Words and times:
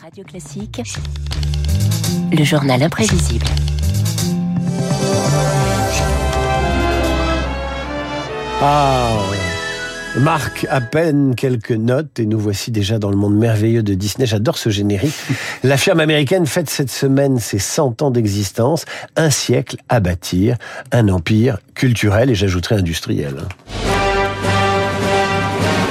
Radio 0.00 0.22
Classique, 0.22 0.80
le 2.30 2.44
journal 2.44 2.80
imprévisible. 2.82 3.46
Ah, 8.62 9.18
Marc, 10.20 10.66
à 10.70 10.80
peine 10.80 11.34
quelques 11.34 11.72
notes 11.72 12.20
et 12.20 12.26
nous 12.26 12.38
voici 12.38 12.70
déjà 12.70 12.98
dans 12.98 13.10
le 13.10 13.16
monde 13.16 13.36
merveilleux 13.36 13.82
de 13.82 13.94
Disney. 13.94 14.26
J'adore 14.26 14.56
ce 14.56 14.70
générique. 14.70 15.14
La 15.64 15.76
firme 15.76 16.00
américaine 16.00 16.46
fête 16.46 16.70
cette 16.70 16.90
semaine 16.90 17.40
ses 17.40 17.58
100 17.58 18.02
ans 18.02 18.10
d'existence, 18.10 18.84
un 19.16 19.30
siècle 19.30 19.78
à 19.88 19.98
bâtir, 19.98 20.56
un 20.92 21.08
empire 21.08 21.58
culturel 21.74 22.30
et 22.30 22.34
j'ajouterai 22.36 22.76
industriel. 22.76 23.34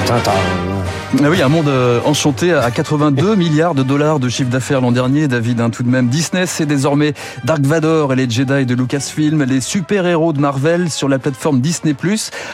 Ah 0.09 1.29
oui, 1.29 1.41
un 1.41 1.49
monde 1.49 1.67
euh, 1.67 1.99
enchanté 2.05 2.53
à 2.53 2.71
82 2.71 3.35
milliards 3.35 3.75
de 3.75 3.83
dollars 3.83 4.19
de 4.19 4.29
chiffre 4.29 4.49
d'affaires 4.49 4.79
l'an 4.79 4.93
dernier, 4.93 5.27
David, 5.27 5.59
hein, 5.59 5.69
tout 5.69 5.83
de 5.83 5.89
même. 5.89 6.07
Disney, 6.07 6.45
c'est 6.45 6.65
désormais 6.65 7.13
Dark 7.43 7.59
Vador 7.61 8.13
et 8.13 8.15
les 8.15 8.29
Jedi 8.29 8.65
de 8.65 8.73
Lucasfilm, 8.73 9.43
les 9.43 9.59
super-héros 9.59 10.31
de 10.31 10.39
Marvel 10.39 10.89
sur 10.89 11.09
la 11.09 11.19
plateforme 11.19 11.59
Disney+, 11.59 11.93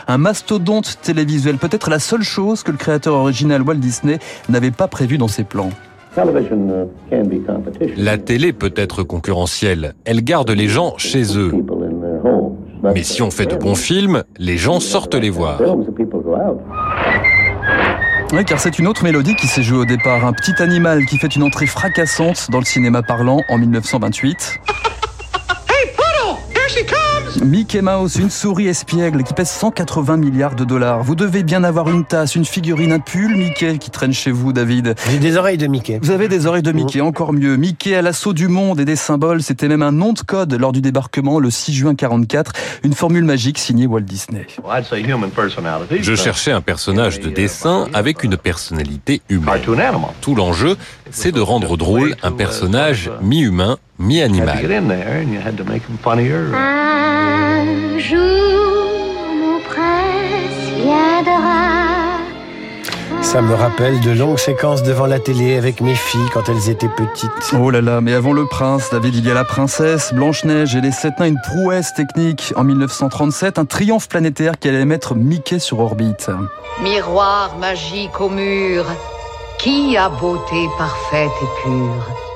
un 0.08 0.18
mastodonte 0.18 0.98
télévisuel, 1.04 1.58
peut-être 1.58 1.92
la 1.92 2.00
seule 2.00 2.24
chose 2.24 2.64
que 2.64 2.72
le 2.72 2.78
créateur 2.78 3.14
original 3.14 3.62
Walt 3.62 3.76
Disney 3.76 4.18
n'avait 4.50 4.72
pas 4.72 4.88
prévu 4.88 5.20
dans 5.20 5.28
ses 5.28 5.44
plans. 5.44 5.70
La 7.98 8.18
télé 8.18 8.54
peut 8.54 8.74
être 8.76 9.04
concurrentielle. 9.04 9.94
Elle 10.06 10.24
garde 10.24 10.50
les 10.50 10.68
gens 10.68 10.96
chez 10.98 11.38
eux. 11.38 11.52
Mais 12.84 13.04
si 13.04 13.22
on 13.22 13.32
fait 13.32 13.46
de 13.46 13.56
bons 13.56 13.76
films, 13.76 14.24
les 14.38 14.58
gens 14.58 14.80
sortent 14.80 15.16
les 15.16 15.30
voir. 15.30 15.60
Oui, 18.34 18.44
car 18.46 18.60
c'est 18.60 18.80
une 18.80 18.88
autre 18.88 19.04
mélodie 19.04 19.36
qui 19.36 19.48
s'est 19.48 19.62
jouée 19.62 19.78
au 19.78 19.86
départ. 19.86 20.26
Un 20.26 20.34
petit 20.34 20.62
animal 20.62 21.06
qui 21.06 21.20
fait 21.20 21.36
une 21.36 21.44
entrée 21.44 21.68
fracassante 21.68 22.50
dans 22.50 22.60
le 22.60 22.66
cinéma 22.66 23.04
parlant 23.04 23.44
en 23.48 23.58
1928. 23.60 24.60
Mickey 27.42 27.82
Mouse, 27.82 28.18
une 28.18 28.30
souris 28.30 28.68
espiègle 28.68 29.24
qui 29.24 29.34
pèse 29.34 29.50
180 29.50 30.18
milliards 30.18 30.56
de 30.56 30.64
dollars. 30.64 31.04
Vous 31.04 31.16
devez 31.16 31.44
bien 31.44 31.64
avoir 31.64 31.90
une 31.90 32.06
tasse, 32.06 32.36
une 32.36 32.46
figurine, 32.46 32.92
un 32.92 33.00
pull 33.00 33.36
Mickey 33.36 33.78
qui 33.80 33.90
traîne 33.90 34.14
chez 34.14 34.32
vous, 34.32 34.54
David. 34.54 34.96
J'ai 35.10 35.18
des 35.18 35.36
oreilles 35.38 35.58
de 35.58 35.68
Mickey. 35.68 36.00
Vous 36.02 36.12
avez 36.12 36.28
des 36.28 36.46
oreilles 36.46 36.64
de 36.64 36.72
Mickey, 36.72 37.02
encore 37.02 37.34
mieux. 37.34 37.58
Mickey 37.58 37.96
à 37.96 38.02
l'assaut 38.02 38.34
du 38.34 38.48
monde 38.48 38.80
et 38.80 38.86
des 38.86 38.96
symboles, 38.96 39.42
c'était 39.42 39.68
même 39.68 39.82
un 39.82 39.92
nom 39.92 40.14
de 40.14 40.20
code 40.20 40.54
lors 40.54 40.72
du 40.72 40.82
débarquement 40.82 41.40
le 41.40 41.50
6 41.50 41.74
juin 41.74 41.96
44, 41.96 42.54
une 42.84 42.94
formule 42.94 43.24
magique 43.24 43.58
signée 43.58 43.88
Walt 43.88 44.02
Disney. 44.02 44.46
Je 46.02 46.16
cherchais 46.16 46.52
un 46.52 46.62
personnage 46.62 47.20
de 47.20 47.30
dessin 47.30 47.88
avec 47.94 48.24
une 48.24 48.38
personnalité 48.38 49.22
humaine. 49.30 49.62
Tout 50.22 50.36
l'enjeu, 50.36 50.78
c'est 51.10 51.32
de 51.32 51.42
rendre 51.42 51.78
drôle 51.78 52.16
un 52.22 52.32
personnage 52.32 53.12
mi-humain, 53.22 53.78
mi-animal. 54.04 54.60
Un 56.54 57.98
jour, 57.98 58.18
mon 59.42 59.60
prince 59.70 60.60
viendra. 60.78 61.84
Ça 63.22 63.42
me 63.42 63.56
rappelle 63.56 64.00
de 64.02 64.12
longues 64.12 64.38
séquences 64.38 64.84
devant 64.84 65.08
la 65.08 65.18
télé 65.18 65.58
avec 65.58 65.82
mes 65.82 65.96
filles 65.96 66.30
quand 66.34 66.50
elles 66.50 66.70
étaient 66.70 66.90
petites. 66.90 67.32
Oh 67.60 67.72
là 67.72 67.82
là, 67.82 68.02
mais 68.02 68.14
avant 68.14 68.34
le 68.34 68.46
prince, 68.46 68.90
David, 68.92 69.16
il 69.16 69.26
y 69.26 69.32
a 69.32 69.34
la 69.34 69.46
princesse, 69.46 70.14
Blanche-Neige 70.14 70.76
et 70.76 70.82
les 70.82 70.92
sept 70.92 71.18
nains, 71.20 71.28
une 71.28 71.42
prouesse 71.42 71.94
technique 71.96 72.54
en 72.56 72.64
1937, 72.64 73.58
un 73.58 73.66
triomphe 73.66 74.08
planétaire 74.08 74.60
qui 74.60 74.70
allait 74.70 74.86
mettre 74.86 75.16
Mickey 75.16 75.58
sur 75.60 75.80
orbite. 75.80 76.30
Miroir 76.84 77.58
magique 77.58 78.20
au 78.22 78.30
mur, 78.30 78.86
qui 79.58 79.98
a 79.98 80.10
beauté 80.10 80.68
parfaite 80.78 81.32
et 81.42 81.64
pure? 81.64 82.33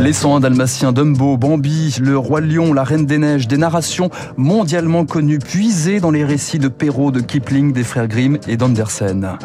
Les 0.00 0.12
101 0.12 0.40
dalmatiens, 0.40 0.92
Dumbo, 0.92 1.36
Bambi, 1.36 1.96
le 2.00 2.18
roi 2.18 2.40
lion, 2.40 2.72
la 2.72 2.84
reine 2.84 3.06
des 3.06 3.18
neiges, 3.18 3.46
des 3.46 3.56
narrations 3.56 4.10
mondialement 4.36 5.04
connues, 5.04 5.38
puisées 5.38 6.00
dans 6.00 6.10
les 6.10 6.24
récits 6.24 6.58
de 6.58 6.68
Perrault, 6.68 7.10
de 7.10 7.20
Kipling, 7.20 7.72
des 7.72 7.84
frères 7.84 8.08
Grimm 8.08 8.38
et 8.48 8.56
d'Andersen. 8.56 9.38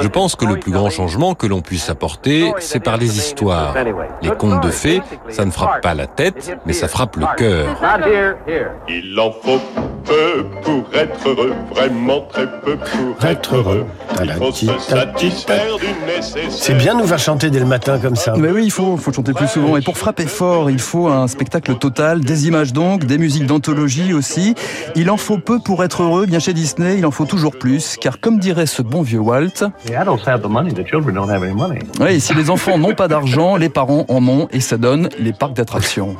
Je 0.00 0.08
pense 0.08 0.36
que 0.36 0.44
le 0.46 0.56
plus 0.56 0.72
grand 0.72 0.90
changement 0.90 1.34
que 1.34 1.46
l'on 1.46 1.60
puisse 1.60 1.90
apporter, 1.90 2.52
c'est 2.58 2.80
par 2.80 2.96
les 2.96 3.18
histoires. 3.18 3.74
Les 4.22 4.30
contes 4.30 4.62
de 4.62 4.70
fées, 4.70 5.02
ça 5.28 5.44
ne 5.44 5.50
frappe 5.50 5.82
pas 5.82 5.94
la 5.94 6.06
tête, 6.06 6.56
mais 6.66 6.72
ça 6.72 6.88
frappe 6.88 7.16
le 7.16 7.26
cœur. 7.36 7.76
Il 8.88 9.18
en 9.20 9.30
faut 9.30 9.60
peu 10.06 10.44
pour 10.62 10.84
être 10.94 11.28
heureux, 11.28 11.54
vraiment 11.70 12.22
très 12.32 12.46
peu 12.60 12.76
pour 12.76 13.24
Être 13.26 13.56
heureux. 13.56 13.86
Il 14.22 14.30
faut 14.32 14.52
se 14.52 14.66
satisfaire 14.78 15.76
du 15.78 15.86
nécessaire. 16.06 16.50
C'est 16.50 16.74
bien 16.74 16.94
de 16.94 17.00
nous 17.00 17.06
faire 17.06 17.18
chanter 17.18 17.50
dès 17.50 17.58
le 17.58 17.66
matin 17.66 17.98
comme 17.98 18.16
ça. 18.16 18.34
Mais 18.36 18.50
oui, 18.50 18.64
il 18.64 18.70
faut, 18.70 18.96
faut 18.96 19.12
chanter 19.12 19.32
plus 19.32 19.48
souvent. 19.48 19.76
Et 19.76 19.82
pour 19.82 19.98
frapper 19.98 20.26
fort, 20.26 20.70
il 20.70 20.78
faut 20.78 21.08
un 21.08 21.28
spectacle 21.28 21.74
total, 21.74 22.20
des 22.20 22.46
images 22.46 22.72
donc, 22.72 23.04
des 23.04 23.18
musiques 23.18 23.46
d'anthologie 23.46 24.12
aussi. 24.12 24.54
Il 24.94 25.10
en 25.10 25.16
faut 25.16 25.38
peu 25.38 25.58
pour 25.58 25.84
être 25.84 26.02
heureux. 26.02 26.26
Bien 26.26 26.38
chez 26.38 26.54
Disney, 26.54 26.98
il 26.98 27.06
en 27.06 27.10
faut 27.10 27.26
toujours 27.26 27.56
plus. 27.56 27.96
Car 28.00 28.20
comme 28.20 28.38
dirait 28.38 28.66
ce 28.66 28.82
bon 28.82 29.02
vieux 29.02 29.20
Walt, 29.20 29.64
oui, 32.00 32.20
si 32.20 32.34
les 32.34 32.50
enfants 32.50 32.78
n'ont 32.78 32.94
pas 32.94 33.08
d'argent, 33.08 33.56
les 33.56 33.68
parents 33.68 34.06
en 34.08 34.26
ont 34.28 34.48
et 34.52 34.60
ça 34.60 34.76
donne 34.76 35.08
les 35.18 35.32
parcs 35.32 35.54
d'attractions. 35.54 36.16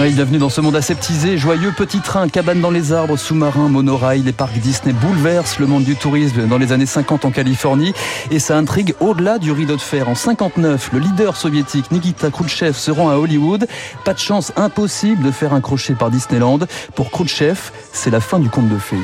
Oui, 0.00 0.12
bienvenue 0.12 0.38
dans 0.38 0.48
ce 0.48 0.60
monde 0.60 0.76
aseptisé, 0.76 1.36
joyeux, 1.36 1.72
petit 1.76 1.98
train, 1.98 2.28
cabane 2.28 2.60
dans 2.60 2.70
les 2.70 2.92
arbres, 2.92 3.16
sous-marins, 3.16 3.68
monorail, 3.68 4.22
les 4.22 4.32
parcs 4.32 4.56
Disney 4.58 4.92
bouleversent 4.92 5.58
le 5.58 5.66
monde 5.66 5.82
du 5.82 5.96
tourisme 5.96 6.46
dans 6.46 6.56
les 6.56 6.70
années 6.70 6.86
50 6.86 7.24
en 7.24 7.32
Californie 7.32 7.92
et 8.30 8.38
ça 8.38 8.56
intrigue 8.56 8.94
au-delà 9.00 9.38
du 9.38 9.50
rideau 9.50 9.74
de 9.74 9.80
fer. 9.80 10.08
En 10.08 10.14
59, 10.14 10.90
le 10.92 11.00
leader 11.00 11.36
soviétique 11.36 11.90
Nikita 11.90 12.30
Khrouchtchev 12.30 12.74
se 12.74 12.92
rend 12.92 13.10
à 13.10 13.16
Hollywood. 13.16 13.66
Pas 14.04 14.14
de 14.14 14.20
chance, 14.20 14.52
impossible 14.54 15.24
de 15.24 15.32
faire 15.32 15.52
un 15.52 15.60
crochet 15.60 15.94
par 15.94 16.12
Disneyland. 16.12 16.60
Pour 16.94 17.10
Khrouchtchev, 17.10 17.58
c'est 17.92 18.10
la 18.10 18.20
fin 18.20 18.38
du 18.38 18.50
conte 18.50 18.68
de 18.68 18.78
fées. 18.78 18.96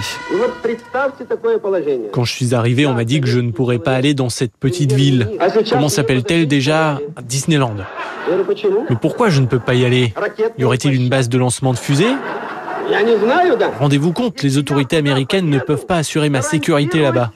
Quand 2.12 2.24
je 2.24 2.32
suis 2.32 2.54
arrivé, 2.54 2.86
on 2.86 2.94
m'a 2.94 3.04
dit 3.04 3.20
que 3.20 3.26
je 3.26 3.40
ne 3.40 3.50
pourrais 3.50 3.80
pas 3.80 3.94
aller 3.94 4.14
dans 4.14 4.28
cette 4.28 4.56
petite 4.56 4.92
ville. 4.92 5.28
Comment 5.70 5.88
s'appelle-t-elle 5.88 6.46
déjà 6.46 7.00
Disneyland. 7.24 7.78
Mais 8.88 8.96
pourquoi 8.96 9.28
je 9.30 9.40
ne 9.40 9.46
peux 9.46 9.58
pas 9.58 9.74
y 9.74 9.84
aller 9.84 10.14
Y 10.58 10.64
aurait-il 10.64 10.94
une 10.94 11.08
base 11.08 11.28
de 11.28 11.38
lancement 11.38 11.72
de 11.72 11.78
fusée 11.78 12.14
Rendez-vous 13.78 14.12
compte, 14.12 14.42
les 14.42 14.58
autorités 14.58 14.96
américaines 14.96 15.48
ne 15.48 15.58
peuvent 15.58 15.86
pas 15.86 15.96
assurer 15.96 16.28
ma 16.28 16.42
sécurité 16.42 17.00
là-bas. 17.00 17.30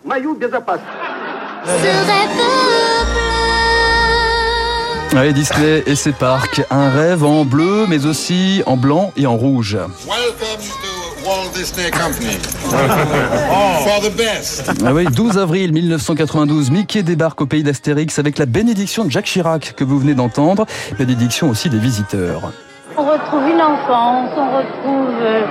Allez, 5.16 5.32
Disney 5.32 5.82
et 5.87 5.94
ses 5.94 6.12
parcs. 6.12 6.62
Un 6.71 6.91
rêve 6.91 7.25
en 7.25 7.44
bleu, 7.44 7.87
mais 7.88 8.06
aussi 8.06 8.62
en 8.66 8.77
blanc 8.77 9.12
et 9.16 9.27
en 9.27 9.37
rouge. 9.37 9.77
Welcome 10.06 10.59
to 10.59 10.97
Walt 11.24 11.52
Disney 11.54 11.90
Company. 11.90 12.38
For 13.84 14.00
the 14.00 14.14
best. 14.16 14.70
Ah 14.84 14.92
oui, 14.92 15.06
12 15.06 15.38
avril 15.38 15.72
1992, 15.72 16.70
Mickey 16.70 17.02
débarque 17.02 17.40
au 17.40 17.46
pays 17.46 17.62
d'Astérix 17.62 18.18
avec 18.18 18.38
la 18.38 18.46
bénédiction 18.46 19.04
de 19.04 19.10
Jacques 19.10 19.26
Chirac 19.26 19.74
que 19.76 19.84
vous 19.84 19.98
venez 19.98 20.14
d'entendre, 20.14 20.66
bénédiction 20.98 21.50
aussi 21.50 21.70
des 21.70 21.78
visiteurs. 21.78 22.52
On 22.96 23.04
retrouve 23.04 23.48
une 23.48 23.60
enfance, 23.60 24.30
on 24.36 24.56
retrouve 24.56 25.14
euh, 25.22 25.44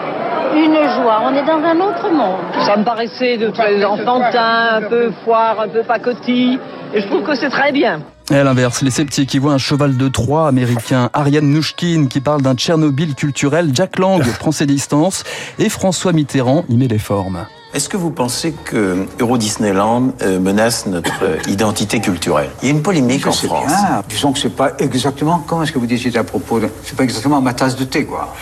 une 0.56 0.76
joie. 1.02 1.22
On 1.24 1.34
est 1.34 1.46
dans 1.46 1.64
un 1.64 1.80
autre 1.80 2.10
monde. 2.12 2.66
Ça 2.66 2.78
me 2.78 2.84
paraissait 2.84 3.38
de 3.38 3.50
très 3.50 3.84
enfantin, 3.84 4.70
un 4.76 4.82
peu 4.82 5.12
foire, 5.24 5.60
un 5.62 5.70
peu 5.70 5.84
pacotille. 5.84 6.60
Et 6.94 7.02
je 7.02 7.08
trouve 7.08 7.24
que 7.24 7.36
c'est 7.36 7.50
très 7.50 7.72
bien. 7.72 8.02
Et 8.30 8.36
à 8.36 8.44
l'inverse, 8.44 8.82
les 8.82 8.92
sceptiques 8.92 9.30
qui 9.30 9.40
voient 9.40 9.54
un 9.54 9.58
cheval 9.58 9.96
de 9.96 10.08
Troie 10.10 10.50
américain, 10.50 11.10
Ariane 11.14 11.50
Nouchkine 11.50 12.10
qui 12.10 12.20
parle 12.20 12.42
d'un 12.42 12.56
Tchernobyl 12.56 13.16
culturel, 13.16 13.72
Jack 13.74 14.00
Lang 14.00 14.22
prend 14.40 14.52
ses 14.52 14.66
distances 14.66 15.24
et 15.60 15.70
François 15.70 16.12
Mitterrand 16.12 16.66
y 16.68 16.76
met 16.76 16.88
les 16.88 17.00
formes. 17.00 17.46
Est-ce 17.74 17.88
que 17.90 17.98
vous 17.98 18.12
pensez 18.12 18.54
que 18.54 19.06
Euro 19.20 19.38
Disneyland 19.38 20.14
euh, 20.22 20.40
menace 20.40 20.88
notre 20.88 21.24
euh, 21.24 21.38
identité 21.48 22.02
culturelle? 22.02 22.50
Il 22.62 22.70
y 22.70 22.72
a 22.72 22.74
une 22.74 22.82
polémique 22.82 23.28
en 23.28 23.32
France. 23.32 23.72
Ah, 23.72 24.04
disons 24.10 24.34
que 24.34 24.40
c'est 24.40 24.56
pas 24.56 24.72
exactement. 24.80 25.44
Comment 25.46 25.64
est-ce 25.64 25.72
que 25.72 25.80
vous 25.80 25.86
disiez 25.86 26.16
à 26.18 26.24
propos 26.24 26.60
de. 26.60 26.70
C'est 26.84 26.96
pas 26.96 27.04
exactement 27.04 27.42
ma 27.42 27.54
tasse 27.54 27.76
de 27.76 27.84
thé, 27.84 28.06
quoi. 28.06 28.34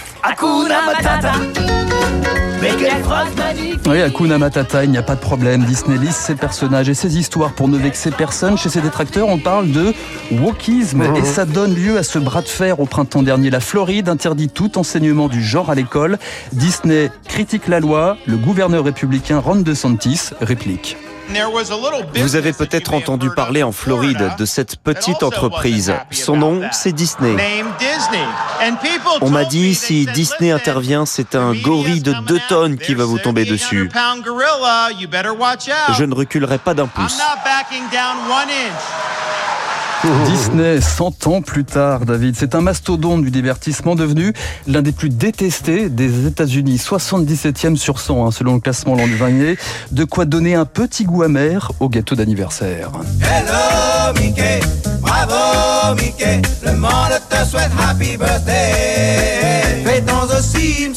Oui, 3.88 4.02
Hakuna 4.02 4.38
Matata, 4.38 4.84
il 4.84 4.92
n'y 4.92 4.98
a 4.98 5.04
pas 5.04 5.16
de 5.16 5.20
problème. 5.20 5.64
Disney 5.64 5.98
liste 5.98 6.22
ses 6.22 6.36
personnages 6.36 6.90
et 6.90 6.94
ses 6.94 7.18
histoires 7.18 7.54
pour 7.54 7.68
ne 7.68 7.78
vexer 7.78 8.10
personne. 8.12 8.58
Chez 8.58 8.70
ses 8.70 8.82
détracteurs, 8.82 9.28
on 9.28 9.38
parle 9.38 9.70
de 9.72 9.94
wokisme 10.32 11.04
et 11.16 11.24
ça 11.24 11.46
donne 11.46 11.76
lieu 11.76 11.98
à 11.98 12.04
ce 12.04 12.18
bras 12.18 12.42
de 12.42 12.48
fer 12.48 12.80
au 12.80 12.86
printemps 12.86 13.24
dernier. 13.24 13.50
La 13.50 13.60
Floride 13.60 14.10
interdit 14.10 14.50
tout 14.50 14.78
enseignement 14.78 15.28
du 15.28 15.44
genre 15.44 15.70
à 15.70 15.76
l'école. 15.76 16.18
Disney 16.54 17.12
critique 17.28 17.68
la 17.68 17.80
loi. 17.80 18.18
Le 18.26 18.38
gouverneur 18.38 18.84
républicain 18.84 19.40
Ron 19.40 19.58
DeSantis 19.58 20.32
réplique. 20.42 20.98
Vous 22.16 22.36
avez 22.36 22.54
peut-être 22.54 22.94
entendu 22.94 23.30
parler 23.30 23.64
en 23.64 23.72
Floride 23.72 24.34
de 24.38 24.46
cette 24.46 24.78
petite 24.78 25.24
entreprise. 25.24 25.94
Son 26.12 26.38
nom, 26.38 26.62
c'est 26.72 26.92
Disney. 26.92 27.36
On 29.22 29.30
m'a 29.30 29.46
dit, 29.46 29.76
si 29.76 30.06
Disney 30.06 30.52
intervient, 30.52 31.06
c'est 31.06 31.36
un 31.36 31.54
gorille 31.54 32.02
de 32.02 32.14
2 32.14 32.40
tonnes 32.48 32.78
qui 32.78 32.94
va 32.94 33.06
vous 33.06 33.20
tomber 33.20 33.46
dessus. 33.46 33.90
Je 35.94 36.04
ne 36.04 36.14
reculerai 36.14 36.58
pas 36.58 36.74
d'un 36.74 36.88
pouce. 36.88 37.20
Disney, 40.26 40.82
100 40.82 41.28
ans 41.28 41.42
plus 41.42 41.66
tard, 41.66 42.06
David. 42.06 42.36
C'est 42.38 42.56
un 42.56 42.62
mastodonte 42.62 43.24
du 43.24 43.32
divertissement 43.32 43.96
devenu 43.96 44.34
l'un 44.68 44.82
des 44.82 44.92
plus 44.92 45.10
détestés 45.10 45.90
des 45.90 46.28
États-Unis. 46.28 46.78
77e 46.78 47.76
sur 47.76 48.00
100, 48.00 48.28
hein, 48.28 48.32
selon 48.32 48.56
le 48.56 48.60
classement 48.60 48.96
l'an 48.96 49.08
dernier. 49.08 49.58
De 49.92 50.04
quoi 50.04 50.26
donner 50.26 50.56
un 50.56 50.66
petit 50.66 51.06
goût 51.06 51.24
amer 51.24 51.72
au 51.80 51.90
gâteau 51.90 52.16
d'anniversaire. 52.16 52.92
Hello, 53.22 54.20
Mickey. 54.20 54.60
Bravo, 55.02 55.96
Mickey. 55.96 56.42
Le 56.66 56.74
monde 56.74 56.92
te 57.30 57.46
souhaite 57.46 57.72
happy 57.80 58.18
birthday. 58.18 59.26
Aussi. 60.38 60.92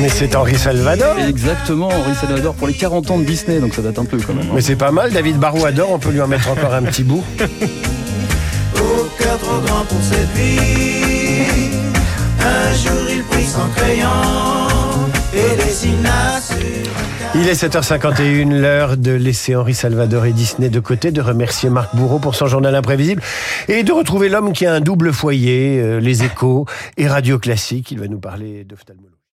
Mais 0.00 0.08
c'est 0.08 0.34
Henri 0.34 0.56
Salvador. 0.56 1.18
Exactement, 1.18 1.88
Henri 1.88 2.14
Salvador 2.18 2.54
pour 2.54 2.66
les 2.66 2.72
40 2.74 3.10
ans 3.10 3.18
de 3.18 3.24
Disney, 3.24 3.60
donc 3.60 3.74
ça 3.74 3.82
date 3.82 3.98
un 3.98 4.04
peu 4.06 4.18
quand 4.18 4.32
même. 4.32 4.46
hein. 4.46 4.52
Mais 4.54 4.60
c'est 4.62 4.76
pas 4.76 4.90
mal, 4.92 5.12
David 5.12 5.36
Barou 5.38 5.64
adore, 5.66 5.90
on 5.92 5.98
peut 5.98 6.10
lui 6.10 6.20
en 6.22 6.26
mettre 6.28 6.48
encore 6.50 6.72
un 6.72 6.82
petit 6.82 7.02
bout. 7.04 7.22
Au 7.40 9.04
cœur 9.18 9.38
trop 9.38 9.60
grand 9.60 9.84
pour 9.84 9.98
cette 10.02 10.30
vie. 10.34 11.70
Un 12.40 12.74
jour 12.74 13.10
il 13.10 13.22
prit 13.24 13.44
son 13.44 13.68
crayon 13.76 14.08
et 15.34 15.56
dessina 15.56 16.40
sur 16.40 16.56
Il 17.34 17.46
est 17.46 17.62
7h51, 17.62 18.58
l'heure 18.58 18.96
de 18.96 19.12
laisser 19.12 19.54
Henri 19.54 19.74
Salvador 19.74 20.24
et 20.24 20.32
Disney 20.32 20.70
de 20.70 20.80
côté, 20.80 21.10
de 21.12 21.20
remercier 21.20 21.68
Marc 21.68 21.94
Bourreau 21.94 22.18
pour 22.18 22.34
son 22.34 22.46
journal 22.46 22.74
imprévisible 22.74 23.22
et 23.68 23.82
de 23.82 23.92
retrouver 23.92 24.30
l'homme 24.30 24.54
qui 24.54 24.64
a 24.64 24.72
un 24.72 24.80
double 24.80 25.12
foyer, 25.12 25.78
euh, 25.78 26.00
les 26.00 26.24
échos 26.24 26.64
et 26.96 27.06
Radio 27.06 27.38
Classique. 27.38 27.90
Il 27.90 28.00
va 28.00 28.08
nous 28.08 28.18
parler 28.18 28.64
d'ophtalmologie. 28.64 29.19